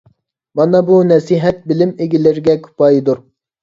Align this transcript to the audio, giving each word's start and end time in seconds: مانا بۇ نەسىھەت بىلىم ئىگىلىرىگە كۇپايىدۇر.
مانا 0.59 0.81
بۇ 0.87 0.97
نەسىھەت 1.11 1.63
بىلىم 1.71 1.95
ئىگىلىرىگە 2.03 2.61
كۇپايىدۇر. 2.69 3.27